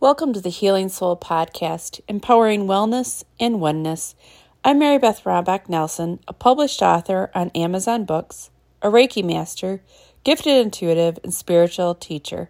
Welcome 0.00 0.32
to 0.34 0.40
the 0.40 0.48
Healing 0.48 0.90
Soul 0.90 1.16
Podcast, 1.16 2.00
empowering 2.06 2.68
wellness 2.68 3.24
and 3.40 3.60
oneness. 3.60 4.14
I'm 4.62 4.78
Mary 4.78 4.96
Beth 4.96 5.24
Rombach 5.24 5.68
Nelson, 5.68 6.20
a 6.28 6.32
published 6.32 6.80
author 6.82 7.32
on 7.34 7.50
Amazon 7.50 8.04
Books, 8.04 8.50
a 8.80 8.90
Reiki 8.90 9.24
master, 9.24 9.82
gifted 10.22 10.64
intuitive, 10.64 11.18
and 11.24 11.34
spiritual 11.34 11.96
teacher. 11.96 12.48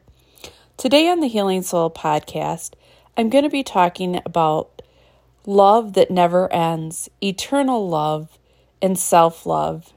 Today 0.77 1.09
on 1.09 1.21
the 1.21 1.27
Healing 1.27 1.63
Soul 1.63 1.89
Podcast, 1.91 2.75
I'm 3.17 3.31
going 3.31 3.45
to 3.45 3.51
be 3.51 3.63
talking 3.63 4.21
about 4.27 4.83
love 5.47 5.95
that 5.95 6.11
never 6.11 6.53
ends, 6.53 7.09
eternal 7.23 7.89
love, 7.89 8.39
and 8.83 8.99
self 8.99 9.47
love. 9.47 9.95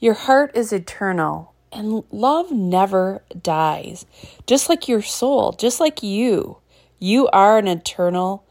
Your 0.00 0.14
heart 0.14 0.56
is 0.56 0.72
eternal, 0.72 1.54
and 1.70 2.02
love 2.10 2.50
never 2.50 3.22
dies, 3.40 4.06
just 4.48 4.68
like 4.68 4.88
your 4.88 5.02
soul, 5.02 5.52
just 5.52 5.78
like 5.78 6.02
you. 6.02 6.56
You 7.00 7.28
are 7.28 7.58
an 7.58 7.66
eternal 7.66 8.44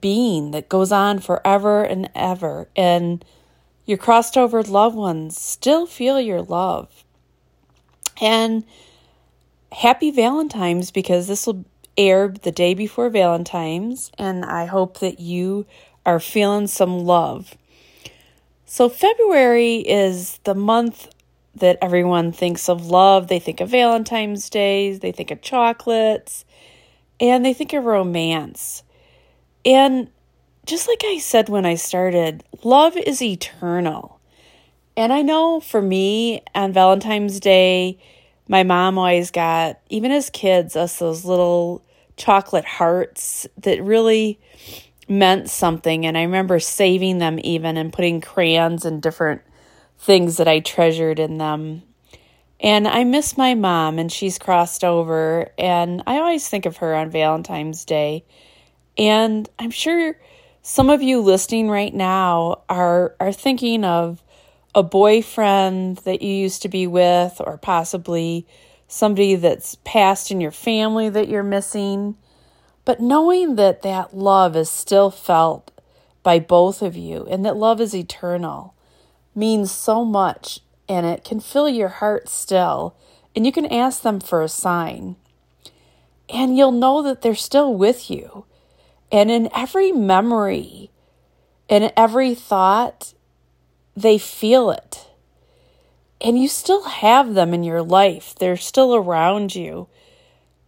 being 0.00 0.50
that 0.50 0.68
goes 0.68 0.92
on 0.92 1.20
forever 1.20 1.82
and 1.82 2.10
ever. 2.14 2.68
And 2.76 3.24
your 3.86 3.98
crossed 3.98 4.36
over 4.36 4.62
loved 4.62 4.96
ones 4.96 5.40
still 5.40 5.86
feel 5.86 6.20
your 6.20 6.42
love. 6.42 7.04
And 8.20 8.64
happy 9.72 10.10
Valentine's 10.10 10.90
because 10.90 11.26
this 11.26 11.46
will 11.46 11.64
air 11.96 12.28
the 12.28 12.52
day 12.52 12.74
before 12.74 13.08
Valentine's. 13.08 14.10
And 14.18 14.44
I 14.44 14.66
hope 14.66 14.98
that 14.98 15.20
you 15.20 15.66
are 16.04 16.20
feeling 16.20 16.66
some 16.66 16.98
love. 17.00 17.54
So, 18.66 18.88
February 18.88 19.76
is 19.76 20.38
the 20.44 20.54
month 20.54 21.08
that 21.54 21.78
everyone 21.80 22.32
thinks 22.32 22.68
of 22.68 22.86
love. 22.86 23.28
They 23.28 23.38
think 23.38 23.60
of 23.60 23.68
Valentine's 23.68 24.50
Day, 24.50 24.96
they 24.96 25.12
think 25.12 25.30
of 25.30 25.40
chocolates, 25.40 26.44
and 27.20 27.44
they 27.44 27.54
think 27.54 27.72
of 27.72 27.84
romance. 27.84 28.82
And 29.64 30.10
just 30.66 30.88
like 30.88 31.02
I 31.04 31.18
said 31.18 31.48
when 31.48 31.66
I 31.66 31.74
started, 31.74 32.44
love 32.62 32.96
is 32.96 33.22
eternal. 33.22 34.20
And 34.96 35.12
I 35.12 35.22
know 35.22 35.60
for 35.60 35.82
me 35.82 36.42
on 36.54 36.72
Valentine's 36.72 37.40
Day, 37.40 37.98
my 38.48 38.62
mom 38.62 38.98
always 38.98 39.30
got, 39.30 39.80
even 39.88 40.12
as 40.12 40.30
kids, 40.30 40.76
us 40.76 40.98
those 40.98 41.24
little 41.24 41.82
chocolate 42.16 42.64
hearts 42.64 43.46
that 43.58 43.82
really 43.82 44.38
meant 45.08 45.50
something. 45.50 46.06
And 46.06 46.16
I 46.16 46.22
remember 46.22 46.60
saving 46.60 47.18
them 47.18 47.38
even 47.42 47.76
and 47.76 47.92
putting 47.92 48.20
crayons 48.20 48.84
and 48.84 49.02
different 49.02 49.42
things 49.98 50.36
that 50.36 50.48
I 50.48 50.60
treasured 50.60 51.18
in 51.18 51.38
them. 51.38 51.82
And 52.60 52.88
I 52.88 53.04
miss 53.04 53.36
my 53.36 53.54
mom, 53.54 53.98
and 53.98 54.10
she's 54.10 54.38
crossed 54.38 54.84
over. 54.84 55.52
And 55.58 56.02
I 56.06 56.18
always 56.18 56.48
think 56.48 56.66
of 56.66 56.78
her 56.78 56.94
on 56.94 57.10
Valentine's 57.10 57.84
Day. 57.84 58.24
And 58.96 59.48
I'm 59.58 59.70
sure 59.70 60.18
some 60.62 60.88
of 60.88 61.02
you 61.02 61.20
listening 61.20 61.68
right 61.68 61.92
now 61.92 62.62
are, 62.68 63.14
are 63.20 63.32
thinking 63.32 63.84
of 63.84 64.22
a 64.74 64.82
boyfriend 64.82 65.98
that 65.98 66.22
you 66.22 66.34
used 66.34 66.62
to 66.62 66.68
be 66.68 66.86
with, 66.86 67.40
or 67.44 67.58
possibly 67.58 68.46
somebody 68.88 69.34
that's 69.34 69.76
passed 69.84 70.30
in 70.30 70.40
your 70.40 70.50
family 70.50 71.08
that 71.08 71.28
you're 71.28 71.42
missing. 71.42 72.16
But 72.84 73.00
knowing 73.00 73.56
that 73.56 73.82
that 73.82 74.16
love 74.16 74.56
is 74.56 74.70
still 74.70 75.10
felt 75.10 75.70
by 76.22 76.38
both 76.38 76.82
of 76.82 76.96
you 76.96 77.26
and 77.30 77.44
that 77.44 77.56
love 77.56 77.80
is 77.80 77.94
eternal 77.94 78.74
means 79.34 79.70
so 79.70 80.04
much 80.04 80.60
and 80.88 81.06
it 81.06 81.24
can 81.24 81.40
fill 81.40 81.68
your 81.68 81.88
heart 81.88 82.28
still. 82.28 82.96
And 83.34 83.44
you 83.44 83.52
can 83.52 83.66
ask 83.66 84.02
them 84.02 84.20
for 84.20 84.42
a 84.42 84.48
sign. 84.48 85.16
And 86.28 86.56
you'll 86.56 86.72
know 86.72 87.02
that 87.02 87.22
they're 87.22 87.34
still 87.34 87.74
with 87.74 88.10
you. 88.10 88.44
And 89.10 89.30
in 89.30 89.48
every 89.54 89.92
memory, 89.92 90.90
in 91.68 91.90
every 91.96 92.34
thought, 92.34 93.14
they 93.96 94.18
feel 94.18 94.70
it. 94.70 95.08
And 96.20 96.40
you 96.40 96.48
still 96.48 96.84
have 96.84 97.34
them 97.34 97.52
in 97.52 97.64
your 97.64 97.82
life, 97.82 98.34
they're 98.34 98.56
still 98.56 98.94
around 98.94 99.54
you. 99.54 99.88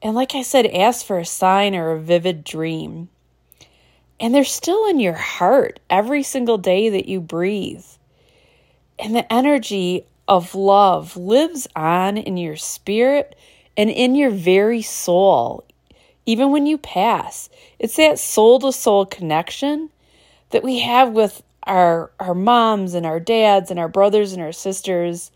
And 0.03 0.15
like 0.15 0.35
I 0.35 0.43
said, 0.43 0.67
ask 0.67 1.05
for 1.05 1.19
a 1.19 1.25
sign 1.25 1.75
or 1.75 1.93
a 1.93 2.01
vivid 2.01 2.45
dream. 2.45 3.09
And 4.21 4.35
they're 4.35 4.45
still 4.45 4.87
in 4.87 5.01
your 5.01 5.15
heart 5.15 5.81
every 5.91 6.23
single 6.23 6.59
day 6.59 6.89
that 6.91 7.07
you 7.07 7.21
breathe. 7.21 7.85
And 8.99 9.15
the 9.15 9.31
energy 9.33 10.07
of 10.29 10.55
love 10.55 11.17
lives 11.17 11.69
on 11.77 12.17
in 12.17 12.37
your 12.37 12.57
spirit 12.57 13.37
and 13.77 13.91
in 13.91 14.15
your 14.15 14.31
very 14.31 14.83
soul, 14.83 15.65
even 16.25 16.51
when 16.51 16.67
you 16.67 16.79
pass. 16.79 17.49
It's 17.79 17.97
that 17.97 18.19
soul 18.19 18.59
to 18.61 18.73
soul 18.73 19.07
connection 19.07 19.91
that 20.51 20.65
we 20.65 20.81
have 20.81 21.13
with 21.13 21.43
our, 21.65 22.11
our 22.19 22.35
moms 22.35 22.95
and 22.95 23.05
our 23.05 23.21
dads 23.21 23.71
and 23.71 23.79
our 23.79 23.89
brothers 23.89 24.33
and 24.33 24.43
our 24.43 24.53
sisters, 24.53 25.31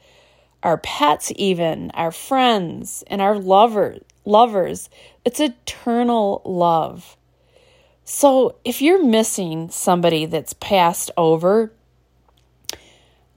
our 0.62 0.78
pets, 0.78 1.32
even 1.36 1.90
our 1.92 2.12
friends 2.12 3.04
and 3.06 3.20
our 3.20 3.38
lovers. 3.38 4.00
Lovers, 4.26 4.90
it's 5.24 5.40
eternal 5.40 6.42
love. 6.44 7.16
So 8.04 8.56
if 8.64 8.82
you're 8.82 9.02
missing 9.02 9.70
somebody 9.70 10.26
that's 10.26 10.52
passed 10.52 11.10
over, 11.16 11.72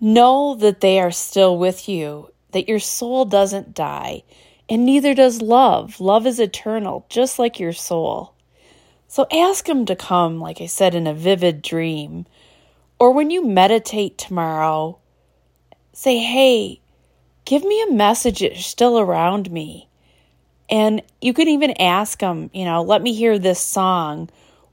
Know 0.05 0.55
that 0.55 0.81
they 0.81 0.99
are 0.99 1.11
still 1.11 1.57
with 1.57 1.87
you, 1.87 2.29
that 2.51 2.67
your 2.67 2.79
soul 2.79 3.23
doesn't 3.23 3.73
die, 3.73 4.23
and 4.67 4.85
neither 4.85 5.13
does 5.13 5.41
love. 5.41 6.01
Love 6.01 6.27
is 6.27 6.41
eternal, 6.41 7.05
just 7.07 7.39
like 7.39 7.57
your 7.57 7.71
soul. 7.71 8.33
So 9.07 9.25
ask 9.31 9.65
Him 9.65 9.85
to 9.85 9.95
come, 9.95 10.41
like 10.41 10.59
I 10.59 10.65
said, 10.65 10.93
in 10.93 11.07
a 11.07 11.13
vivid 11.13 11.61
dream. 11.61 12.25
Or 12.99 13.13
when 13.13 13.29
you 13.29 13.45
meditate 13.45 14.17
tomorrow, 14.17 14.97
say, 15.93 16.17
Hey, 16.17 16.81
give 17.45 17.63
me 17.63 17.81
a 17.83 17.93
message 17.93 18.41
that's 18.41 18.65
still 18.65 18.99
around 18.99 19.53
me. 19.53 19.87
And 20.69 21.01
you 21.21 21.33
can 21.33 21.47
even 21.47 21.79
ask 21.79 22.19
them, 22.19 22.49
you 22.53 22.65
know, 22.65 22.83
let 22.83 23.01
me 23.01 23.13
hear 23.13 23.39
this 23.39 23.61
song 23.61 24.29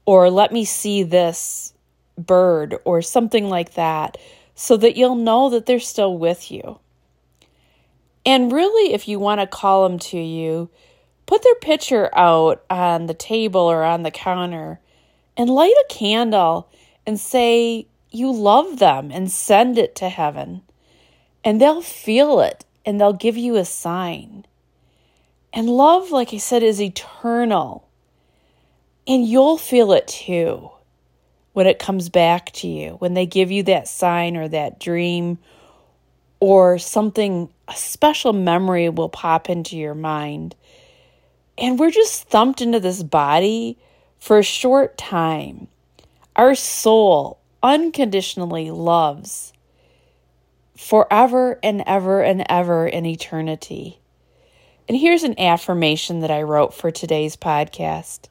or 0.06 0.28
let 0.28 0.52
me 0.52 0.64
see 0.64 1.04
this 1.04 1.72
bird 2.18 2.74
or 2.84 3.00
something 3.00 3.48
like 3.48 3.74
that 3.74 4.18
so 4.60 4.76
that 4.76 4.94
you'll 4.94 5.14
know 5.14 5.48
that 5.48 5.64
they're 5.64 5.80
still 5.80 6.18
with 6.18 6.50
you. 6.50 6.78
And 8.26 8.52
really, 8.52 8.92
if 8.92 9.08
you 9.08 9.18
want 9.18 9.40
to 9.40 9.46
call 9.46 9.88
them 9.88 9.98
to 10.00 10.18
you, 10.18 10.68
put 11.24 11.42
their 11.42 11.54
picture 11.54 12.10
out 12.14 12.62
on 12.68 13.06
the 13.06 13.14
table 13.14 13.62
or 13.62 13.82
on 13.82 14.02
the 14.02 14.10
counter 14.10 14.78
and 15.34 15.48
light 15.48 15.72
a 15.80 15.86
candle 15.88 16.68
and 17.06 17.18
say 17.18 17.86
you 18.10 18.30
love 18.30 18.78
them 18.78 19.10
and 19.10 19.32
send 19.32 19.78
it 19.78 19.96
to 19.96 20.10
heaven. 20.10 20.60
And 21.42 21.58
they'll 21.58 21.80
feel 21.80 22.40
it 22.40 22.66
and 22.84 23.00
they'll 23.00 23.14
give 23.14 23.38
you 23.38 23.56
a 23.56 23.64
sign. 23.64 24.44
And 25.54 25.70
love, 25.70 26.10
like 26.10 26.34
I 26.34 26.36
said, 26.36 26.62
is 26.62 26.82
eternal. 26.82 27.88
And 29.06 29.26
you'll 29.26 29.56
feel 29.56 29.92
it 29.92 30.06
too 30.06 30.70
when 31.52 31.66
it 31.66 31.78
comes 31.78 32.08
back 32.08 32.52
to 32.52 32.68
you, 32.68 32.90
when 32.98 33.14
they 33.14 33.26
give 33.26 33.50
you 33.50 33.62
that 33.64 33.88
sign 33.88 34.36
or 34.36 34.48
that 34.48 34.78
dream 34.80 35.38
or 36.38 36.78
something, 36.78 37.48
a 37.68 37.74
special 37.74 38.32
memory 38.32 38.88
will 38.88 39.08
pop 39.08 39.50
into 39.50 39.76
your 39.76 39.94
mind. 39.94 40.54
And 41.58 41.78
we're 41.78 41.90
just 41.90 42.24
thumped 42.24 42.60
into 42.60 42.80
this 42.80 43.02
body 43.02 43.76
for 44.18 44.38
a 44.38 44.44
short 44.44 44.96
time. 44.96 45.68
Our 46.36 46.54
soul 46.54 47.38
unconditionally 47.62 48.70
loves 48.70 49.52
forever 50.76 51.58
and 51.62 51.82
ever 51.86 52.22
and 52.22 52.44
ever 52.48 52.86
in 52.86 53.04
eternity. 53.04 53.98
And 54.88 54.96
here's 54.96 55.24
an 55.24 55.38
affirmation 55.38 56.20
that 56.20 56.30
I 56.30 56.42
wrote 56.42 56.72
for 56.72 56.90
today's 56.90 57.36
podcast 57.36 58.28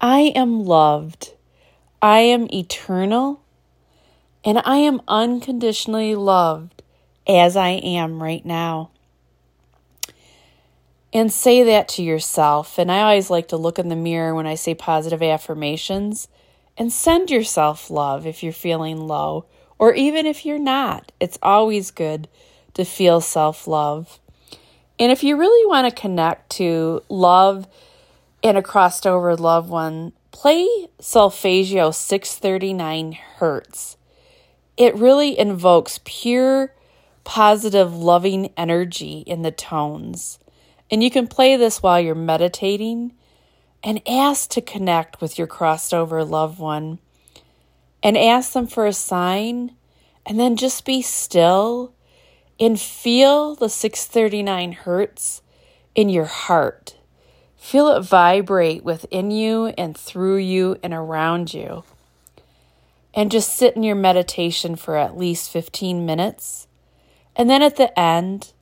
I 0.00 0.32
am 0.34 0.64
loved 0.64 1.34
I 2.04 2.18
am 2.18 2.48
eternal 2.52 3.40
and 4.44 4.60
I 4.66 4.76
am 4.76 5.00
unconditionally 5.08 6.14
loved 6.14 6.82
as 7.26 7.56
I 7.56 7.70
am 7.70 8.22
right 8.22 8.44
now. 8.44 8.90
And 11.14 11.32
say 11.32 11.62
that 11.62 11.88
to 11.88 12.02
yourself. 12.02 12.78
And 12.78 12.92
I 12.92 13.00
always 13.00 13.30
like 13.30 13.48
to 13.48 13.56
look 13.56 13.78
in 13.78 13.88
the 13.88 13.96
mirror 13.96 14.34
when 14.34 14.46
I 14.46 14.54
say 14.54 14.74
positive 14.74 15.22
affirmations 15.22 16.28
and 16.76 16.92
send 16.92 17.30
yourself 17.30 17.88
love 17.88 18.26
if 18.26 18.42
you're 18.42 18.52
feeling 18.52 19.08
low, 19.08 19.46
or 19.78 19.94
even 19.94 20.26
if 20.26 20.44
you're 20.44 20.58
not. 20.58 21.10
It's 21.20 21.38
always 21.42 21.90
good 21.90 22.28
to 22.74 22.84
feel 22.84 23.22
self 23.22 23.66
love. 23.66 24.20
And 24.98 25.10
if 25.10 25.24
you 25.24 25.38
really 25.38 25.66
want 25.66 25.88
to 25.88 26.02
connect 26.02 26.50
to 26.56 27.02
love 27.08 27.66
and 28.42 28.58
a 28.58 28.62
crossed 28.62 29.06
over 29.06 29.34
loved 29.36 29.70
one, 29.70 30.12
play 30.44 30.88
solfeggio 31.00 31.90
639 31.90 33.12
hertz. 33.36 33.96
It 34.76 34.94
really 34.94 35.38
invokes 35.38 36.00
pure, 36.04 36.74
positive, 37.24 37.96
loving 37.96 38.52
energy 38.54 39.24
in 39.26 39.40
the 39.40 39.50
tones. 39.50 40.38
And 40.90 41.02
you 41.02 41.10
can 41.10 41.28
play 41.28 41.56
this 41.56 41.82
while 41.82 41.98
you're 41.98 42.14
meditating, 42.14 43.14
and 43.82 44.06
ask 44.06 44.50
to 44.50 44.60
connect 44.60 45.22
with 45.22 45.38
your 45.38 45.46
crossed 45.46 45.94
over 45.94 46.22
loved 46.22 46.58
one 46.58 46.98
and 48.02 48.18
ask 48.18 48.52
them 48.52 48.66
for 48.66 48.84
a 48.84 48.92
sign 48.92 49.74
and 50.26 50.38
then 50.38 50.56
just 50.56 50.84
be 50.84 51.00
still 51.00 51.94
and 52.60 52.78
feel 52.78 53.54
the 53.54 53.70
639 53.70 54.72
hertz 54.72 55.40
in 55.94 56.10
your 56.10 56.26
heart. 56.26 56.98
Feel 57.64 57.88
it 57.96 58.02
vibrate 58.02 58.84
within 58.84 59.30
you 59.30 59.68
and 59.78 59.96
through 59.96 60.36
you 60.36 60.76
and 60.82 60.92
around 60.92 61.54
you. 61.54 61.82
And 63.14 63.30
just 63.30 63.56
sit 63.56 63.74
in 63.74 63.82
your 63.82 63.96
meditation 63.96 64.76
for 64.76 64.98
at 64.98 65.16
least 65.16 65.50
15 65.50 66.04
minutes. 66.04 66.66
And 67.34 67.48
then 67.48 67.62
at 67.62 67.76
the 67.76 67.98
end, 67.98 68.52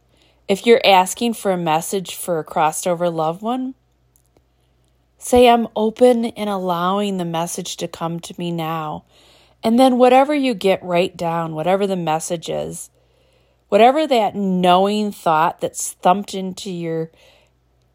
if 0.47 0.65
you're 0.65 0.81
asking 0.85 1.35
for 1.35 1.51
a 1.51 1.57
message 1.57 2.15
for 2.15 2.39
a 2.39 2.45
crossed 2.45 2.87
over 2.87 3.11
loved 3.11 3.43
one, 3.43 3.75
say, 5.19 5.49
I'm 5.49 5.67
open 5.75 6.27
and 6.27 6.49
allowing 6.49 7.17
the 7.19 7.25
message 7.25 7.77
to 7.79 7.89
come 7.89 8.21
to 8.21 8.35
me 8.39 8.53
now. 8.53 9.03
And 9.65 9.81
then 9.81 9.99
whatever 9.99 10.33
you 10.33 10.55
get, 10.55 10.81
write 10.81 11.17
down, 11.17 11.57
whatever 11.57 11.89
the 11.89 11.97
message 11.97 12.49
is, 12.49 12.89
whatever 13.69 14.07
that 14.07 14.37
knowing 14.37 15.11
thought 15.11 15.61
that's 15.61 15.95
thumped 15.95 16.35
into 16.35 16.71
your 16.71 17.11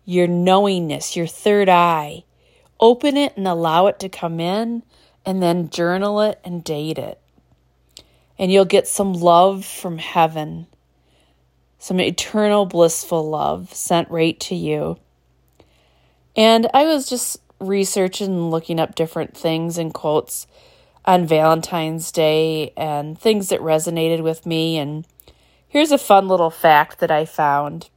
your 0.07 0.25
knowingness, 0.25 1.17
your 1.17 1.27
third 1.27 1.67
eye, 1.67 2.23
open 2.79 3.17
it 3.17 3.35
and 3.35 3.45
allow 3.45 3.87
it 3.87 3.99
to 3.99 4.07
come 4.07 4.39
in 4.39 4.81
and 5.25 5.43
then 5.43 5.69
journal 5.69 6.21
it 6.21 6.39
and 6.45 6.63
date 6.63 6.97
it. 6.97 7.19
And 8.39 8.49
you'll 8.49 8.63
get 8.63 8.87
some 8.87 9.11
love 9.11 9.65
from 9.65 9.97
heaven, 9.97 10.67
some 11.77 11.99
eternal 11.99 12.65
blissful 12.65 13.29
love 13.29 13.73
sent 13.73 14.09
right 14.09 14.39
to 14.39 14.55
you. 14.55 14.97
And 16.37 16.69
I 16.73 16.85
was 16.85 17.09
just 17.09 17.41
researching 17.59 18.27
and 18.27 18.49
looking 18.49 18.79
up 18.79 18.95
different 18.95 19.35
things 19.35 19.77
and 19.77 19.93
quotes 19.93 20.47
on 21.03 21.27
Valentine's 21.27 22.13
Day 22.13 22.71
and 22.77 23.19
things 23.19 23.49
that 23.49 23.59
resonated 23.59 24.23
with 24.23 24.45
me. 24.45 24.77
And 24.77 25.05
here's 25.67 25.91
a 25.91 25.97
fun 25.97 26.29
little 26.29 26.51
fact 26.51 26.99
that 26.99 27.11
I 27.11 27.25
found. 27.25 27.89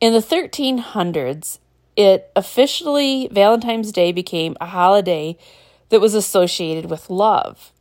In 0.00 0.14
the 0.14 0.20
1300s, 0.20 1.58
it 1.94 2.30
officially, 2.34 3.28
Valentine's 3.30 3.92
Day 3.92 4.12
became 4.12 4.56
a 4.58 4.66
holiday 4.66 5.36
that 5.90 6.00
was 6.00 6.14
associated 6.14 6.88
with 6.88 7.10
love. 7.10 7.72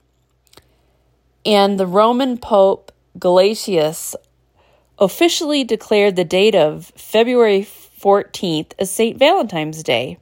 And 1.46 1.80
the 1.80 1.88
Roman 1.88 2.38
Pope 2.38 2.92
Gelasius 3.18 4.16
officially 4.98 5.64
declared 5.64 6.18
the 6.18 6.26
date 6.26 6.56
of 6.56 6.92
February 6.98 7.62
14th 7.62 8.74
as 8.78 8.92
St. 8.92 9.18
Valentine's 9.18 9.82
Day. 9.82 10.18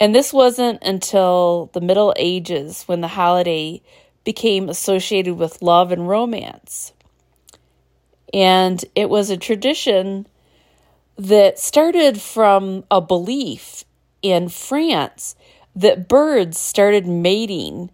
And 0.00 0.12
this 0.12 0.32
wasn't 0.32 0.82
until 0.82 1.70
the 1.74 1.80
Middle 1.80 2.12
Ages 2.16 2.82
when 2.86 3.02
the 3.02 3.08
holiday 3.08 3.80
became 4.24 4.68
associated 4.68 5.34
with 5.34 5.62
love 5.62 5.92
and 5.92 6.08
romance. 6.08 6.92
And 8.34 8.84
it 8.96 9.08
was 9.08 9.30
a 9.30 9.36
tradition 9.36 10.26
that 11.22 11.56
started 11.56 12.20
from 12.20 12.82
a 12.90 13.00
belief 13.00 13.84
in 14.22 14.48
France 14.48 15.36
that 15.76 16.08
birds 16.08 16.58
started 16.58 17.06
mating 17.06 17.90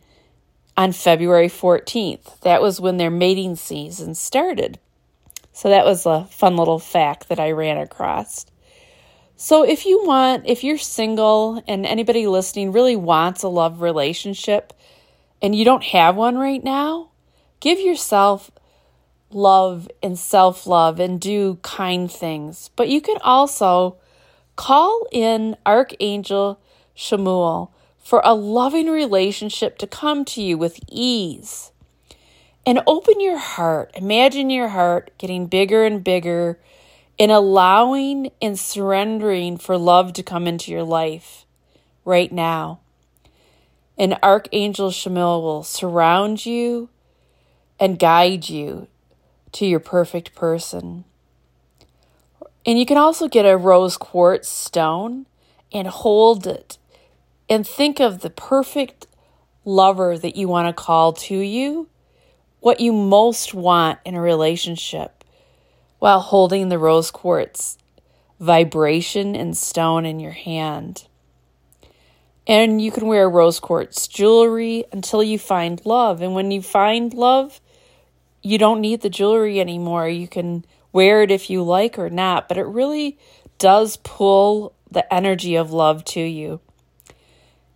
on 0.78 0.92
February 0.92 1.48
14th. 1.48 2.40
That 2.40 2.62
was 2.62 2.80
when 2.80 2.96
their 2.96 3.10
mating 3.10 3.56
season 3.56 4.14
started. 4.14 4.78
So 5.52 5.69
that 5.69 5.84
was 5.84 6.06
a 6.06 6.25
fun 6.30 6.56
little 6.56 6.78
fact 6.78 7.28
that 7.28 7.38
I 7.38 7.50
ran 7.50 7.76
across. 7.76 8.46
So, 9.40 9.62
if 9.62 9.86
you 9.86 10.04
want, 10.04 10.46
if 10.46 10.64
you're 10.64 10.78
single 10.78 11.62
and 11.69 11.86
anybody 11.86 12.26
listening 12.26 12.72
really 12.72 12.96
wants 12.96 13.44
a 13.44 13.48
love 13.48 13.82
relationship 13.82 14.72
and 15.40 15.54
you 15.54 15.64
don't 15.64 15.84
have 15.84 16.16
one 16.16 16.36
right 16.38 16.62
now, 16.62 17.10
give 17.60 17.78
yourself 17.78 18.50
love 19.30 19.88
and 20.02 20.19
self 20.19 20.66
love 20.66 21.00
and 21.00 21.20
do 21.20 21.58
kind 21.62 22.10
things. 22.10 22.70
But 22.76 22.88
you 22.88 23.00
can 23.00 23.19
also 23.22 23.96
call 24.56 25.06
in 25.12 25.56
Archangel 25.64 26.60
Chamuel 26.96 27.70
for 27.98 28.20
a 28.25 28.34
loving 28.34 28.88
relationship 28.88 29.78
to 29.78 29.86
come 29.86 30.25
to 30.25 30.42
you 30.42 30.56
with 30.56 30.80
ease. 30.88 31.72
And 32.66 32.80
open 32.86 33.20
your 33.20 33.38
heart. 33.38 33.90
Imagine 33.94 34.50
your 34.50 34.69
heart 34.69 35.10
getting 35.16 35.46
bigger 35.46 35.84
and 35.84 36.04
bigger 36.04 36.58
in 37.16 37.31
allowing 37.31 38.31
and 38.42 38.58
surrendering 38.58 39.56
for 39.56 39.78
love 39.78 40.12
to 40.14 40.22
come 40.22 40.46
into 40.46 40.70
your 40.70 40.82
life 40.82 41.46
right 42.04 42.31
now. 42.31 42.81
And 43.96 44.19
Archangel 44.22 44.90
Chamuel 44.90 45.42
will 45.42 45.62
surround 45.62 46.44
you 46.44 46.90
and 47.81 47.98
guide 47.98 48.48
you 48.48 48.86
to 49.52 49.66
your 49.66 49.80
perfect 49.80 50.34
person. 50.34 51.04
And 52.66 52.78
you 52.78 52.86
can 52.86 52.98
also 52.98 53.28
get 53.28 53.46
a 53.46 53.56
rose 53.56 53.96
quartz 53.96 54.48
stone 54.48 55.26
and 55.72 55.88
hold 55.88 56.46
it 56.46 56.78
and 57.48 57.66
think 57.66 58.00
of 58.00 58.20
the 58.20 58.30
perfect 58.30 59.06
lover 59.64 60.18
that 60.18 60.36
you 60.36 60.48
want 60.48 60.68
to 60.68 60.82
call 60.82 61.12
to 61.12 61.36
you, 61.36 61.88
what 62.60 62.80
you 62.80 62.92
most 62.92 63.54
want 63.54 63.98
in 64.04 64.14
a 64.14 64.20
relationship 64.20 65.24
while 65.98 66.20
holding 66.20 66.68
the 66.68 66.78
rose 66.78 67.10
quartz 67.10 67.78
vibration 68.40 69.34
and 69.34 69.56
stone 69.56 70.06
in 70.06 70.20
your 70.20 70.32
hand. 70.32 71.06
And 72.46 72.80
you 72.80 72.90
can 72.90 73.06
wear 73.06 73.28
rose 73.28 73.60
quartz 73.60 74.08
jewelry 74.08 74.84
until 74.92 75.22
you 75.22 75.38
find 75.38 75.84
love. 75.84 76.22
And 76.22 76.34
when 76.34 76.50
you 76.50 76.62
find 76.62 77.12
love, 77.12 77.60
you 78.43 78.58
don't 78.58 78.81
need 78.81 79.00
the 79.00 79.11
jewelry 79.11 79.61
anymore. 79.61 80.08
You 80.08 80.29
can 80.29 80.64
wear 80.93 81.23
it 81.23 81.31
if 81.31 81.50
you 81.50 81.62
like 81.62 81.99
or 81.99 82.11
not, 82.11 82.49
but 82.49 82.58
it 82.58 82.67
really 82.67 83.19
does 83.58 83.96
pull 83.99 84.75
the 84.90 85.12
energy 85.12 85.56
of 85.56 85.73
love 85.73 86.05
to 86.05 86.20
you. 86.20 86.61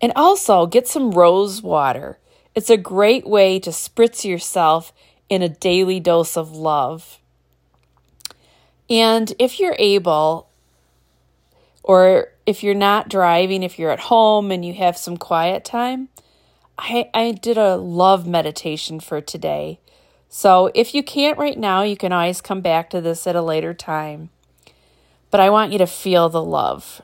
And 0.00 0.12
also 0.16 0.66
get 0.66 0.88
some 0.88 1.12
rose 1.12 1.62
water. 1.62 2.18
It's 2.54 2.70
a 2.70 2.76
great 2.76 3.26
way 3.26 3.58
to 3.60 3.70
spritz 3.70 4.24
yourself 4.24 4.92
in 5.28 5.42
a 5.42 5.48
daily 5.48 6.00
dose 6.00 6.36
of 6.36 6.52
love. 6.52 7.18
And 8.90 9.32
if 9.38 9.58
you're 9.58 9.76
able, 9.78 10.50
or 11.82 12.28
if 12.44 12.62
you're 12.62 12.74
not 12.74 13.08
driving, 13.08 13.62
if 13.62 13.78
you're 13.78 13.90
at 13.90 14.00
home 14.00 14.50
and 14.50 14.64
you 14.64 14.74
have 14.74 14.96
some 14.96 15.16
quiet 15.16 15.64
time, 15.64 16.08
I, 16.76 17.08
I 17.14 17.32
did 17.32 17.56
a 17.56 17.76
love 17.76 18.26
meditation 18.26 19.00
for 19.00 19.20
today. 19.20 19.78
So 20.34 20.70
if 20.74 20.94
you 20.94 21.02
can't 21.02 21.36
right 21.36 21.58
now, 21.58 21.82
you 21.82 21.94
can 21.94 22.10
always 22.10 22.40
come 22.40 22.62
back 22.62 22.88
to 22.88 23.02
this 23.02 23.26
at 23.26 23.36
a 23.36 23.42
later 23.42 23.74
time. 23.74 24.30
But 25.30 25.40
I 25.40 25.50
want 25.50 25.72
you 25.72 25.78
to 25.78 25.86
feel 25.86 26.30
the 26.30 26.42
love. 26.42 27.02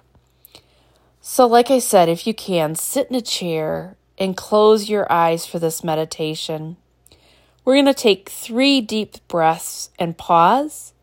So, 1.21 1.47
like 1.47 1.71
I 1.71 1.79
said, 1.79 2.09
if 2.09 2.27
you 2.27 2.33
can, 2.33 2.75
sit 2.75 3.09
in 3.11 3.15
a 3.15 3.21
chair 3.21 3.99
and 4.17 4.35
close 4.35 4.89
your 4.89 5.13
eyes 5.13 5.45
for 5.45 5.59
this 5.59 5.85
meditation. 5.85 6.79
We're 7.67 7.75
going 7.75 7.85
to 7.85 7.93
take 7.93 8.31
three 8.31 8.81
deep 8.81 9.17
breaths 9.29 9.91
and 9.99 10.17
pause 10.17 10.95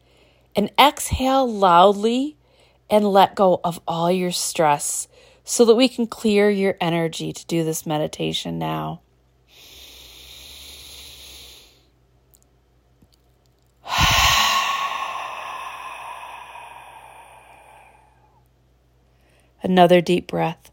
and 0.56 0.72
exhale 0.80 1.48
loudly 1.48 2.38
and 2.90 3.06
let 3.06 3.36
go 3.36 3.62
of 3.64 3.80
all 3.88 4.12
your 4.12 4.32
stress 4.32 5.08
so 5.44 5.64
that 5.66 5.76
we 5.76 5.88
can 5.88 6.08
clear 6.08 6.50
your 6.50 6.76
energy 6.82 7.32
to 7.32 7.46
do 7.46 7.64
this 7.64 7.86
meditation 7.86 8.58
now. 8.58 9.02
Another 19.66 20.00
deep 20.00 20.28
breath. 20.28 20.70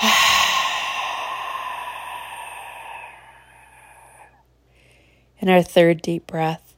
and 5.40 5.50
our 5.50 5.60
third 5.60 6.00
deep 6.02 6.28
breath. 6.28 6.76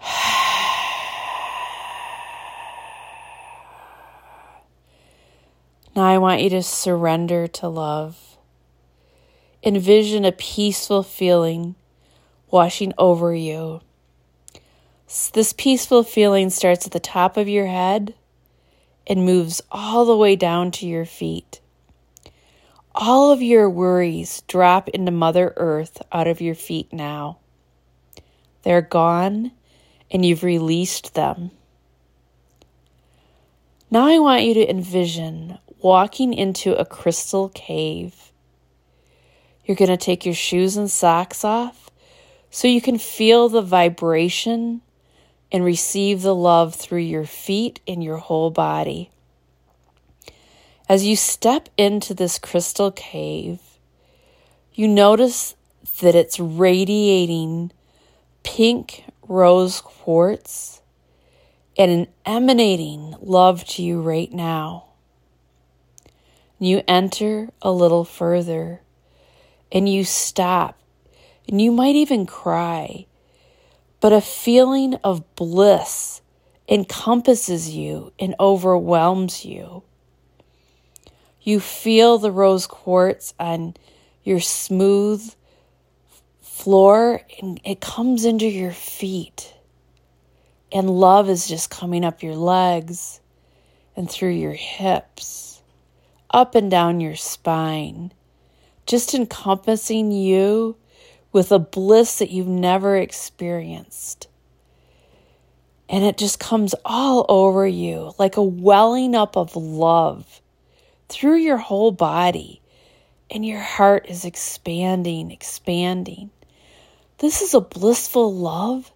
Now 5.94 6.02
I 6.02 6.18
want 6.18 6.42
you 6.42 6.50
to 6.50 6.62
surrender 6.64 7.46
to 7.46 7.68
love. 7.68 8.36
Envision 9.62 10.24
a 10.24 10.32
peaceful 10.32 11.04
feeling 11.04 11.76
washing 12.50 12.92
over 12.98 13.32
you. 13.32 13.80
This 15.32 15.54
peaceful 15.54 16.02
feeling 16.02 16.50
starts 16.50 16.84
at 16.84 16.92
the 16.92 17.00
top 17.00 17.38
of 17.38 17.48
your 17.48 17.66
head 17.66 18.14
and 19.06 19.24
moves 19.24 19.62
all 19.72 20.04
the 20.04 20.16
way 20.16 20.36
down 20.36 20.70
to 20.72 20.86
your 20.86 21.06
feet. 21.06 21.62
All 22.94 23.30
of 23.30 23.40
your 23.40 23.70
worries 23.70 24.42
drop 24.48 24.86
into 24.90 25.10
Mother 25.10 25.54
Earth 25.56 26.02
out 26.12 26.26
of 26.26 26.42
your 26.42 26.54
feet 26.54 26.92
now. 26.92 27.38
They're 28.64 28.82
gone, 28.82 29.52
and 30.10 30.26
you've 30.26 30.42
released 30.42 31.14
them. 31.14 31.52
Now 33.90 34.08
I 34.08 34.18
want 34.18 34.44
you 34.44 34.52
to 34.52 34.70
envision 34.70 35.58
walking 35.78 36.34
into 36.34 36.74
a 36.74 36.84
crystal 36.84 37.48
cave. 37.48 38.30
You're 39.64 39.76
going 39.76 39.88
to 39.88 39.96
take 39.96 40.26
your 40.26 40.34
shoes 40.34 40.76
and 40.76 40.90
socks 40.90 41.44
off 41.44 41.88
so 42.50 42.68
you 42.68 42.82
can 42.82 42.98
feel 42.98 43.48
the 43.48 43.62
vibration 43.62 44.82
and 45.50 45.64
receive 45.64 46.22
the 46.22 46.34
love 46.34 46.74
through 46.74 47.00
your 47.00 47.24
feet 47.24 47.80
and 47.86 48.02
your 48.02 48.18
whole 48.18 48.50
body. 48.50 49.10
As 50.88 51.04
you 51.04 51.16
step 51.16 51.68
into 51.76 52.14
this 52.14 52.38
crystal 52.38 52.90
cave, 52.90 53.60
you 54.72 54.88
notice 54.88 55.54
that 56.00 56.14
it's 56.14 56.40
radiating 56.40 57.72
pink 58.42 59.04
rose 59.26 59.80
quartz 59.80 60.80
and 61.76 61.90
an 61.90 62.06
emanating 62.24 63.14
love 63.20 63.64
to 63.64 63.82
you 63.82 64.00
right 64.00 64.32
now. 64.32 64.86
You 66.58 66.82
enter 66.88 67.50
a 67.62 67.70
little 67.70 68.04
further 68.04 68.80
and 69.70 69.88
you 69.88 70.04
stop, 70.04 70.78
and 71.46 71.60
you 71.60 71.70
might 71.70 71.94
even 71.94 72.24
cry, 72.24 73.06
but 74.00 74.12
a 74.12 74.20
feeling 74.20 74.94
of 75.04 75.34
bliss 75.34 76.22
encompasses 76.68 77.70
you 77.70 78.12
and 78.18 78.34
overwhelms 78.38 79.44
you. 79.44 79.82
You 81.40 81.60
feel 81.60 82.18
the 82.18 82.30
rose 82.30 82.66
quartz 82.66 83.34
on 83.40 83.74
your 84.22 84.40
smooth 84.40 85.34
floor 86.40 87.22
and 87.40 87.60
it 87.64 87.80
comes 87.80 88.24
into 88.24 88.46
your 88.46 88.72
feet. 88.72 89.54
And 90.70 90.90
love 90.90 91.30
is 91.30 91.48
just 91.48 91.70
coming 91.70 92.04
up 92.04 92.22
your 92.22 92.36
legs 92.36 93.20
and 93.96 94.10
through 94.10 94.32
your 94.32 94.52
hips, 94.52 95.62
up 96.30 96.54
and 96.54 96.70
down 96.70 97.00
your 97.00 97.16
spine, 97.16 98.12
just 98.86 99.14
encompassing 99.14 100.12
you 100.12 100.76
with 101.32 101.52
a 101.52 101.58
bliss 101.58 102.18
that 102.18 102.30
you've 102.30 102.46
never 102.46 102.96
experienced. 102.96 104.28
And 105.88 106.04
it 106.04 106.18
just 106.18 106.38
comes 106.38 106.74
all 106.84 107.24
over 107.28 107.66
you 107.66 108.12
like 108.18 108.36
a 108.36 108.42
welling 108.42 109.14
up 109.14 109.36
of 109.36 109.56
love 109.56 110.40
through 111.08 111.36
your 111.36 111.56
whole 111.56 111.90
body, 111.90 112.60
and 113.30 113.44
your 113.44 113.60
heart 113.60 114.06
is 114.08 114.24
expanding, 114.24 115.30
expanding. 115.30 116.30
This 117.18 117.40
is 117.40 117.54
a 117.54 117.60
blissful 117.60 118.34
love 118.34 118.92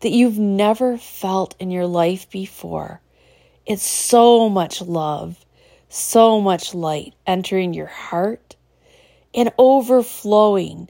that 0.00 0.12
you've 0.12 0.38
never 0.38 0.96
felt 0.96 1.54
in 1.60 1.70
your 1.70 1.86
life 1.86 2.30
before. 2.30 3.00
It's 3.66 3.86
so 3.86 4.48
much 4.48 4.80
love, 4.80 5.44
so 5.90 6.40
much 6.40 6.74
light 6.74 7.14
entering 7.26 7.74
your 7.74 7.86
heart 7.86 8.56
and 9.34 9.52
overflowing 9.58 10.88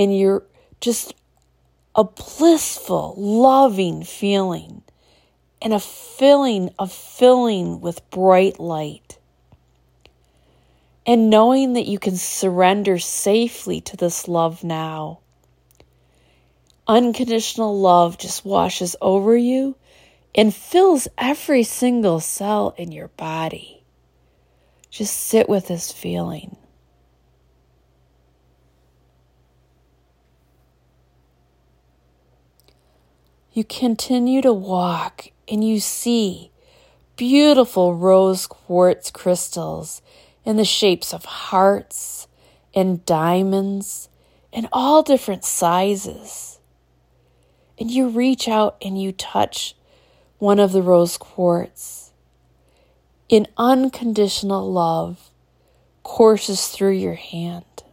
in 0.00 0.10
your 0.10 0.42
just 0.80 1.14
a 1.94 2.04
blissful, 2.04 3.14
loving 3.18 4.02
feeling 4.02 4.82
and 5.60 5.74
a 5.74 5.78
feeling 5.78 6.70
of 6.78 6.90
filling 6.90 7.82
with 7.82 8.08
bright 8.08 8.58
light 8.58 9.18
and 11.04 11.28
knowing 11.28 11.74
that 11.74 11.86
you 11.86 11.98
can 11.98 12.16
surrender 12.16 12.98
safely 12.98 13.82
to 13.82 13.94
this 13.94 14.26
love 14.26 14.64
now. 14.64 15.18
Unconditional 16.86 17.78
love 17.78 18.16
just 18.16 18.42
washes 18.42 18.96
over 19.02 19.36
you 19.36 19.76
and 20.34 20.54
fills 20.54 21.08
every 21.18 21.62
single 21.62 22.20
cell 22.20 22.74
in 22.78 22.90
your 22.90 23.08
body. 23.08 23.84
Just 24.88 25.14
sit 25.14 25.46
with 25.46 25.68
this 25.68 25.92
feeling. 25.92 26.56
You 33.60 33.64
continue 33.64 34.40
to 34.40 34.54
walk 34.54 35.32
and 35.46 35.62
you 35.62 35.80
see 35.80 36.50
beautiful 37.16 37.94
rose 37.94 38.46
quartz 38.46 39.10
crystals 39.10 40.00
in 40.46 40.56
the 40.56 40.64
shapes 40.64 41.12
of 41.12 41.26
hearts 41.26 42.26
and 42.74 43.04
diamonds 43.04 44.08
and 44.50 44.66
all 44.72 45.02
different 45.02 45.44
sizes. 45.44 46.58
And 47.78 47.90
you 47.90 48.08
reach 48.08 48.48
out 48.48 48.78
and 48.80 48.98
you 48.98 49.12
touch 49.12 49.76
one 50.38 50.58
of 50.58 50.72
the 50.72 50.80
rose 50.80 51.18
quartz. 51.18 52.12
In 53.28 53.46
unconditional 53.58 54.72
love 54.72 55.30
courses 56.02 56.68
through 56.68 56.92
your 56.92 57.16
hand. 57.16 57.84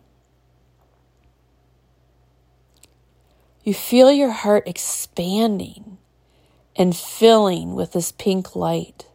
You 3.68 3.74
feel 3.74 4.10
your 4.14 4.32
heart 4.32 4.66
expanding 4.66 5.98
and 6.78 6.96
filling 6.96 7.76
with 7.76 7.92
this 7.92 8.14
pink 8.14 8.56
light. 8.56 9.08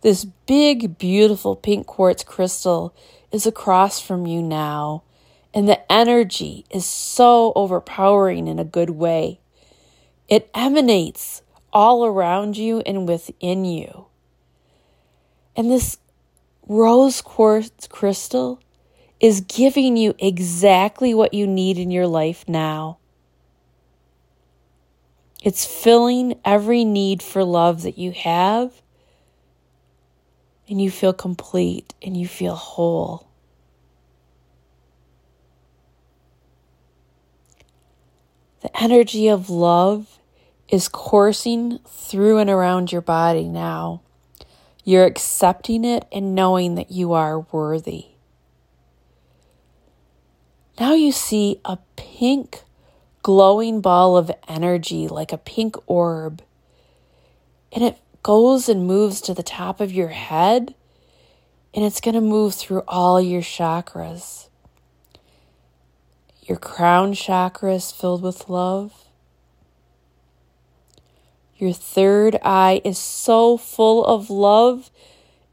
This 0.00 0.24
big, 0.24 0.98
beautiful 0.98 1.54
pink 1.54 1.86
quartz 1.86 2.24
crystal 2.24 2.92
is 3.30 3.46
across 3.46 4.00
from 4.00 4.26
you 4.26 4.42
now, 4.42 5.04
and 5.54 5.68
the 5.68 5.80
energy 5.92 6.64
is 6.70 6.84
so 6.84 7.52
overpowering 7.54 8.48
in 8.48 8.58
a 8.58 8.64
good 8.64 8.90
way. 8.90 9.38
It 10.26 10.50
emanates 10.52 11.42
all 11.72 12.04
around 12.04 12.56
you 12.56 12.80
and 12.80 13.06
within 13.06 13.64
you. 13.64 14.06
And 15.54 15.70
this 15.70 15.98
rose 16.66 17.20
quartz 17.20 17.86
crystal 17.86 18.60
is 19.22 19.40
giving 19.42 19.96
you 19.96 20.14
exactly 20.18 21.14
what 21.14 21.32
you 21.32 21.46
need 21.46 21.78
in 21.78 21.92
your 21.92 22.08
life 22.08 22.44
now. 22.48 22.98
It's 25.44 25.64
filling 25.64 26.40
every 26.44 26.84
need 26.84 27.22
for 27.22 27.44
love 27.44 27.82
that 27.82 27.96
you 27.96 28.10
have 28.10 28.82
and 30.68 30.82
you 30.82 30.90
feel 30.90 31.12
complete 31.12 31.94
and 32.02 32.16
you 32.16 32.26
feel 32.26 32.56
whole. 32.56 33.28
The 38.62 38.82
energy 38.82 39.28
of 39.28 39.48
love 39.48 40.18
is 40.68 40.88
coursing 40.88 41.78
through 41.86 42.38
and 42.38 42.50
around 42.50 42.90
your 42.90 43.00
body 43.00 43.48
now. 43.48 44.02
You're 44.84 45.04
accepting 45.04 45.84
it 45.84 46.06
and 46.10 46.34
knowing 46.34 46.74
that 46.74 46.90
you 46.90 47.12
are 47.12 47.40
worthy. 47.40 48.11
Now 50.80 50.94
you 50.94 51.12
see 51.12 51.60
a 51.64 51.78
pink 51.96 52.62
glowing 53.22 53.80
ball 53.80 54.16
of 54.16 54.30
energy 54.48 55.06
like 55.06 55.32
a 55.32 55.38
pink 55.38 55.76
orb. 55.86 56.42
And 57.72 57.84
it 57.84 57.98
goes 58.22 58.68
and 58.68 58.86
moves 58.86 59.20
to 59.22 59.34
the 59.34 59.42
top 59.42 59.80
of 59.80 59.92
your 59.92 60.08
head 60.08 60.74
and 61.74 61.84
it's 61.84 62.00
going 62.00 62.14
to 62.14 62.20
move 62.20 62.54
through 62.54 62.82
all 62.86 63.20
your 63.20 63.40
chakras. 63.42 64.48
Your 66.42 66.58
crown 66.58 67.14
chakra 67.14 67.74
is 67.74 67.92
filled 67.92 68.22
with 68.22 68.48
love. 68.48 69.08
Your 71.56 71.72
third 71.72 72.36
eye 72.42 72.80
is 72.84 72.98
so 72.98 73.56
full 73.56 74.04
of 74.04 74.28
love 74.28 74.90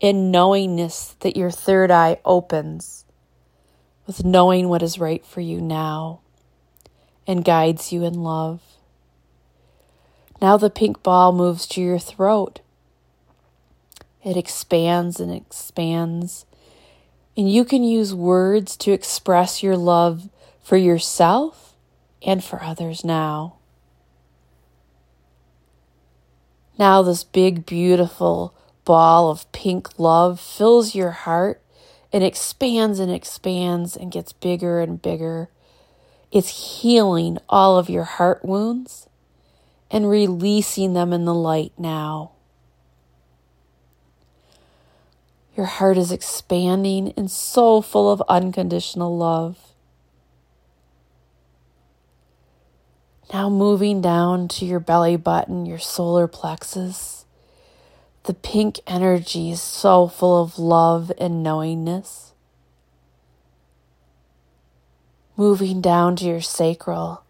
and 0.02 0.32
knowingness 0.32 1.16
that 1.20 1.38
your 1.38 1.52
third 1.52 1.92
eye 1.92 2.20
opens 2.26 3.06
with 4.10 4.26
knowing 4.26 4.68
what 4.68 4.82
is 4.82 4.98
right 4.98 5.24
for 5.24 5.40
you 5.40 5.62
now 5.62 6.20
and 7.28 7.46
guides 7.46 7.92
you 7.92 8.04
in 8.04 8.16
love. 8.16 8.60
Now 10.42 10.58
the 10.58 10.72
pink 10.72 11.04
ball 11.04 11.32
moves 11.32 11.68
to 11.68 11.82
your 11.82 12.00
throat. 12.00 12.62
It 14.24 14.36
expands 14.36 15.20
and 15.20 15.32
expands. 15.32 16.48
And 17.38 17.54
you 17.54 17.64
can 17.64 17.84
use 17.84 18.16
words 18.16 18.76
to 18.78 18.92
express 18.94 19.62
your 19.62 19.78
love 19.78 20.28
for 20.60 20.76
yourself 20.76 21.76
and 22.26 22.44
for 22.44 22.64
others 22.64 23.06
now. 23.06 23.58
Now, 26.80 27.04
this 27.04 27.24
big, 27.24 27.68
beautiful 27.68 28.56
ball 28.86 29.30
of 29.30 29.50
pink 29.52 30.00
love 30.00 30.40
fills 30.40 30.96
your 30.96 31.12
heart 31.12 31.62
and 32.12 32.24
expands 32.24 33.00
and 33.00 33.12
expands 33.12 33.96
and 33.96 34.12
gets 34.12 34.34
bigger 34.34 34.80
and 34.80 35.02
bigger. 35.02 35.50
It's 36.32 36.82
healing 36.82 37.38
all 37.48 37.78
of 37.78 37.90
your 37.90 38.04
heart 38.04 38.44
wounds 38.44 39.08
and 39.92 40.10
releasing 40.10 40.94
them 40.94 41.14
in 41.14 41.26
the 41.26 41.34
light 41.34 41.74
now. 41.78 42.32
Your 45.56 45.66
heart 45.66 45.98
is 45.98 46.12
expanding 46.12 47.14
and 47.18 47.30
so 47.30 47.82
full 47.82 48.12
of 48.12 48.24
unconditional 48.30 49.18
love. 49.18 49.58
Now 53.34 53.50
moving 53.50 54.02
down 54.02 54.48
to 54.50 54.66
your 54.66 54.80
belly 54.80 55.16
button, 55.16 55.66
your 55.66 55.78
solar 55.78 56.28
plexus. 56.28 57.19
The 58.24 58.34
pink 58.34 58.80
energy 58.86 59.52
is 59.52 59.62
so 59.62 60.08
full 60.08 60.42
of 60.42 60.60
love 60.60 61.12
and 61.18 61.42
knowingness. 61.42 62.34
Moving 65.38 65.82
down 65.82 66.16
to 66.18 66.26
your 66.26 66.42
sacral, 66.42 67.24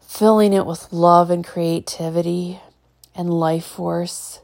filling 0.00 0.52
it 0.52 0.66
with 0.66 0.92
love 0.92 1.30
and 1.30 1.44
creativity 1.44 2.60
and 3.14 3.28
life 3.28 3.64
force. 3.64 4.40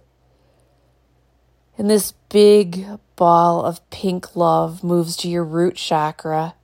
And 1.76 1.88
this 1.88 2.12
big 2.28 2.86
ball 3.14 3.64
of 3.64 3.88
pink 3.90 4.34
love 4.34 4.82
moves 4.82 5.16
to 5.18 5.28
your 5.28 5.44
root 5.44 5.76
chakra 5.76 6.54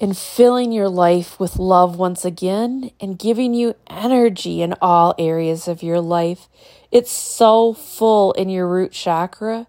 and 0.00 0.16
filling 0.16 0.72
your 0.72 0.88
life 0.88 1.38
with 1.38 1.58
love 1.58 1.96
once 1.96 2.24
again 2.24 2.90
and 3.00 3.18
giving 3.18 3.52
you 3.52 3.76
energy 3.88 4.62
in 4.62 4.74
all 4.80 5.14
areas 5.18 5.68
of 5.68 5.82
your 5.82 6.00
life. 6.00 6.48
It's 6.90 7.12
so 7.12 7.72
full 7.72 8.32
in 8.32 8.48
your 8.48 8.66
root 8.66 8.92
chakra 8.92 9.68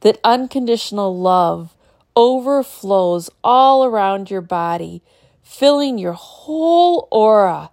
that 0.00 0.18
unconditional 0.24 1.18
love 1.18 1.76
overflows 2.16 3.28
all 3.42 3.84
around 3.84 4.30
your 4.30 4.40
body, 4.40 5.02
filling 5.42 5.98
your 5.98 6.12
whole 6.12 7.08
aura, 7.10 7.70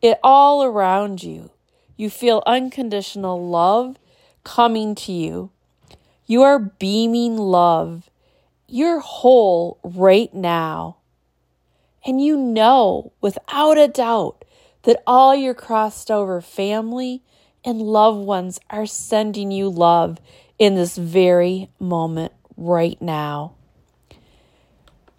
it 0.00 0.18
all 0.22 0.62
around 0.62 1.22
you. 1.22 1.50
You 1.96 2.10
feel 2.10 2.44
unconditional 2.46 3.44
love 3.48 3.96
coming 4.44 4.94
to 4.94 5.12
you. 5.12 5.50
You 6.26 6.42
are 6.42 6.58
beaming 6.58 7.36
love. 7.36 8.08
You're 8.68 9.00
whole 9.00 9.78
right 9.82 10.32
now. 10.32 10.98
And 12.06 12.22
you 12.22 12.36
know 12.36 13.12
without 13.20 13.78
a 13.78 13.88
doubt 13.88 14.44
that 14.82 15.02
all 15.06 15.34
your 15.34 15.54
crossed 15.54 16.10
over 16.10 16.40
family 16.40 17.22
and 17.68 17.82
loved 17.82 18.24
ones 18.24 18.58
are 18.70 18.86
sending 18.86 19.50
you 19.50 19.68
love 19.68 20.18
in 20.58 20.74
this 20.74 20.96
very 20.96 21.68
moment 21.78 22.32
right 22.56 23.00
now. 23.02 23.52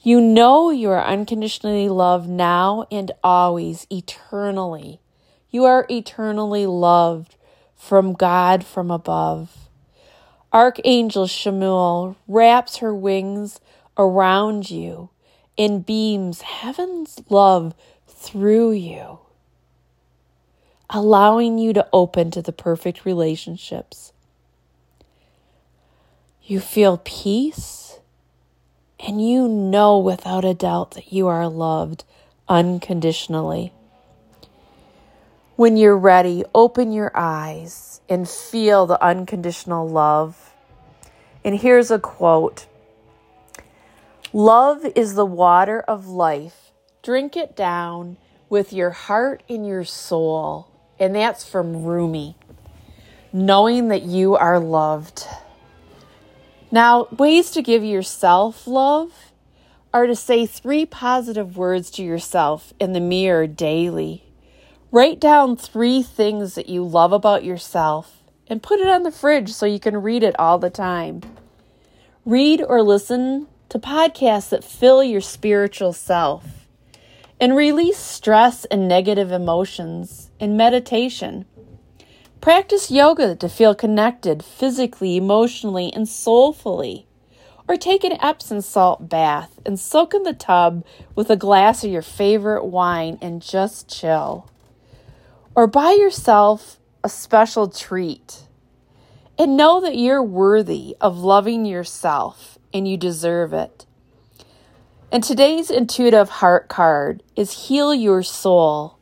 You 0.01 0.19
know 0.19 0.71
you 0.71 0.89
are 0.89 1.05
unconditionally 1.05 1.89
loved 1.89 2.27
now 2.27 2.87
and 2.89 3.11
always, 3.23 3.85
eternally. 3.91 4.99
You 5.51 5.65
are 5.65 5.85
eternally 5.91 6.65
loved 6.65 7.35
from 7.75 8.13
God 8.13 8.65
from 8.65 8.89
above. 8.89 9.69
Archangel 10.51 11.27
Chamuel 11.27 12.15
wraps 12.27 12.77
her 12.77 12.95
wings 12.95 13.59
around 13.95 14.71
you 14.71 15.11
and 15.55 15.85
beams 15.85 16.41
heaven's 16.41 17.21
love 17.29 17.75
through 18.07 18.71
you, 18.71 19.19
allowing 20.89 21.57
you 21.57 21.73
to 21.73 21.87
open 21.93 22.31
to 22.31 22.41
the 22.41 22.51
perfect 22.51 23.05
relationships. 23.05 24.11
You 26.43 26.59
feel 26.59 27.01
peace, 27.03 27.99
and 28.99 29.23
you 29.25 29.47
know 29.47 29.99
without 29.99 30.43
a 30.43 30.55
doubt 30.55 30.91
that 30.91 31.13
you 31.13 31.27
are 31.27 31.47
loved 31.47 32.05
unconditionally. 32.47 33.71
When 35.55 35.77
you're 35.77 35.97
ready, 35.97 36.43
open 36.55 36.91
your 36.91 37.11
eyes 37.13 38.01
and 38.09 38.27
feel 38.27 38.87
the 38.87 39.01
unconditional 39.03 39.87
love. 39.87 40.53
And 41.43 41.59
here's 41.59 41.91
a 41.91 41.99
quote 41.99 42.65
Love 44.33 44.85
is 44.95 45.15
the 45.15 45.25
water 45.25 45.81
of 45.81 46.07
life. 46.07 46.71
Drink 47.03 47.37
it 47.37 47.55
down 47.55 48.17
with 48.49 48.73
your 48.73 48.91
heart 48.91 49.43
and 49.47 49.67
your 49.67 49.83
soul. 49.83 50.68
And 50.99 51.15
that's 51.15 51.47
from 51.47 51.83
Rumi. 51.83 52.35
Knowing 53.31 53.87
that 53.87 54.03
you 54.03 54.35
are 54.35 54.59
loved. 54.59 55.25
Now, 56.71 57.07
ways 57.11 57.51
to 57.51 57.61
give 57.61 57.83
yourself 57.83 58.67
love 58.67 59.31
are 59.93 60.05
to 60.05 60.15
say 60.15 60.45
three 60.45 60.85
positive 60.85 61.57
words 61.57 61.89
to 61.91 62.03
yourself 62.03 62.73
in 62.79 62.93
the 62.93 62.99
mirror 62.99 63.47
daily. 63.47 64.23
Write 64.91 65.19
down 65.19 65.55
three 65.55 66.03
things 66.03 66.55
that 66.55 66.69
you 66.69 66.83
love 66.83 67.11
about 67.11 67.43
yourself 67.43 68.23
and 68.47 68.63
put 68.63 68.79
it 68.79 68.87
on 68.87 69.03
the 69.03 69.11
fridge 69.11 69.51
so 69.51 69.65
you 69.65 69.79
can 69.79 70.01
read 70.01 70.23
it 70.23 70.37
all 70.39 70.59
the 70.59 70.69
time. 70.69 71.21
Read 72.25 72.61
or 72.67 72.81
listen 72.81 73.47
to 73.69 73.79
podcasts 73.79 74.49
that 74.49 74.63
fill 74.63 75.03
your 75.03 75.21
spiritual 75.21 75.93
self 75.93 76.67
and 77.39 77.55
release 77.55 77.97
stress 77.97 78.65
and 78.65 78.87
negative 78.87 79.31
emotions 79.31 80.28
in 80.39 80.57
meditation. 80.57 81.45
Practice 82.41 82.89
yoga 82.89 83.35
to 83.35 83.49
feel 83.49 83.75
connected 83.75 84.43
physically, 84.43 85.17
emotionally, 85.17 85.91
and 85.93 86.07
soulfully. 86.07 87.05
Or 87.67 87.75
take 87.75 88.03
an 88.03 88.17
Epsom 88.21 88.61
salt 88.61 89.09
bath 89.09 89.59
and 89.65 89.79
soak 89.79 90.13
in 90.13 90.23
the 90.23 90.33
tub 90.33 90.85
with 91.15 91.29
a 91.29 91.35
glass 91.35 91.83
of 91.83 91.91
your 91.91 92.01
favorite 92.01 92.65
wine 92.65 93.19
and 93.21 93.41
just 93.41 93.89
chill. 93.89 94.49
Or 95.53 95.67
buy 95.67 95.91
yourself 95.91 96.79
a 97.03 97.09
special 97.09 97.69
treat. 97.69 98.47
And 99.37 99.55
know 99.55 99.79
that 99.81 99.97
you're 99.97 100.23
worthy 100.23 100.95
of 100.99 101.17
loving 101.17 101.65
yourself 101.65 102.57
and 102.73 102.87
you 102.87 102.97
deserve 102.97 103.53
it. 103.53 103.85
And 105.11 105.23
today's 105.23 105.71
intuitive 105.71 106.29
heart 106.29 106.69
card 106.69 107.23
is 107.35 107.67
Heal 107.67 107.93
Your 107.93 108.21
Soul. 108.21 108.98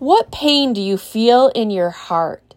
What 0.00 0.32
pain 0.32 0.72
do 0.72 0.80
you 0.80 0.96
feel 0.96 1.48
in 1.48 1.70
your 1.70 1.90
heart? 1.90 2.54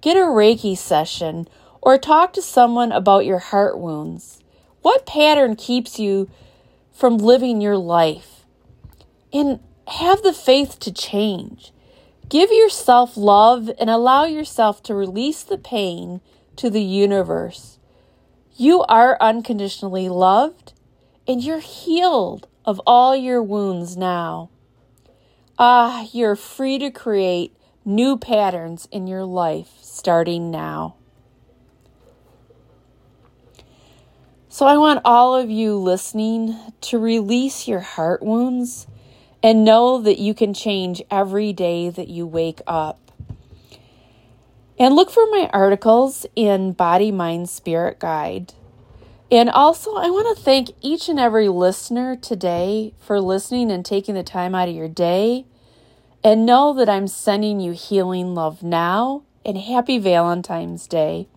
Get 0.00 0.16
a 0.16 0.20
Reiki 0.20 0.78
session 0.78 1.48
or 1.82 1.98
talk 1.98 2.32
to 2.34 2.40
someone 2.40 2.92
about 2.92 3.26
your 3.26 3.40
heart 3.40 3.80
wounds. 3.80 4.38
What 4.82 5.04
pattern 5.04 5.56
keeps 5.56 5.98
you 5.98 6.30
from 6.92 7.18
living 7.18 7.60
your 7.60 7.76
life? 7.76 8.44
And 9.32 9.58
have 9.88 10.22
the 10.22 10.32
faith 10.32 10.78
to 10.78 10.92
change. 10.92 11.72
Give 12.28 12.52
yourself 12.52 13.16
love 13.16 13.68
and 13.80 13.90
allow 13.90 14.26
yourself 14.26 14.80
to 14.84 14.94
release 14.94 15.42
the 15.42 15.58
pain 15.58 16.20
to 16.54 16.70
the 16.70 16.84
universe. 16.84 17.80
You 18.54 18.84
are 18.84 19.18
unconditionally 19.20 20.08
loved 20.08 20.74
and 21.26 21.42
you're 21.42 21.58
healed 21.58 22.46
of 22.64 22.80
all 22.86 23.16
your 23.16 23.42
wounds 23.42 23.96
now. 23.96 24.50
Ah, 25.60 26.06
you're 26.12 26.36
free 26.36 26.78
to 26.78 26.88
create 26.88 27.52
new 27.84 28.16
patterns 28.16 28.86
in 28.92 29.08
your 29.08 29.24
life 29.24 29.70
starting 29.80 30.52
now. 30.52 30.94
So, 34.48 34.66
I 34.66 34.76
want 34.76 35.00
all 35.04 35.34
of 35.34 35.50
you 35.50 35.76
listening 35.76 36.56
to 36.82 36.98
release 37.00 37.66
your 37.66 37.80
heart 37.80 38.22
wounds 38.22 38.86
and 39.42 39.64
know 39.64 40.00
that 40.00 40.20
you 40.20 40.32
can 40.32 40.54
change 40.54 41.02
every 41.10 41.52
day 41.52 41.90
that 41.90 42.06
you 42.06 42.24
wake 42.24 42.60
up. 42.64 43.10
And 44.78 44.94
look 44.94 45.10
for 45.10 45.26
my 45.26 45.50
articles 45.52 46.24
in 46.36 46.70
Body, 46.70 47.10
Mind, 47.10 47.48
Spirit 47.48 47.98
Guide. 47.98 48.54
And 49.30 49.50
also, 49.50 49.94
I 49.94 50.08
want 50.08 50.36
to 50.36 50.42
thank 50.42 50.70
each 50.80 51.08
and 51.08 51.20
every 51.20 51.48
listener 51.48 52.16
today 52.16 52.94
for 52.98 53.20
listening 53.20 53.70
and 53.70 53.84
taking 53.84 54.14
the 54.14 54.22
time 54.22 54.54
out 54.54 54.68
of 54.68 54.74
your 54.74 54.88
day. 54.88 55.44
And 56.24 56.46
know 56.46 56.72
that 56.74 56.88
I'm 56.88 57.06
sending 57.06 57.60
you 57.60 57.72
healing 57.72 58.34
love 58.34 58.62
now 58.62 59.22
and 59.44 59.56
happy 59.56 59.98
Valentine's 59.98 60.86
Day. 60.86 61.28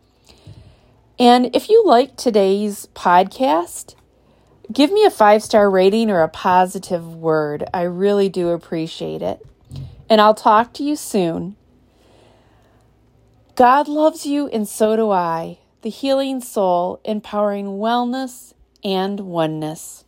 And 1.20 1.56
if 1.56 1.70
you 1.70 1.84
like 1.86 2.16
today's 2.16 2.88
podcast, 2.96 3.96
give 4.74 4.92
me 4.92 5.06
a 5.06 5.12
five 5.12 5.44
star 5.44 5.70
rating 5.70 6.10
or 6.10 6.24
a 6.24 6.30
positive 6.30 7.16
word. 7.16 7.64
I 7.74 7.84
really 7.84 8.28
do 8.28 8.50
appreciate 8.50 9.22
it. 9.22 9.46
And 10.10 10.20
I'll 10.20 10.34
talk 10.34 10.74
to 10.74 10.84
you 10.84 10.96
soon. 10.96 11.56
God 13.56 13.88
loves 13.88 14.26
you, 14.26 14.48
and 14.48 14.68
so 14.68 14.96
do 14.96 15.12
I. 15.12 15.60
The 15.82 15.90
healing 15.90 16.42
soul, 16.42 17.00
empowering 17.04 17.80
wellness 17.80 18.54
and 18.84 19.20
oneness. 19.20 20.06